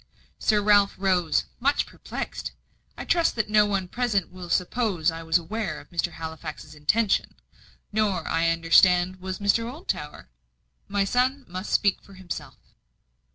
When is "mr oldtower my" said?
9.37-11.03